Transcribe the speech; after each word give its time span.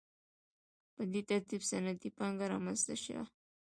په 0.95 1.01
دې 1.11 1.21
ترتیب 1.29 1.61
صنعتي 1.69 2.09
پانګه 2.17 2.45
رامنځته 2.53 2.95
شوه. 3.03 3.23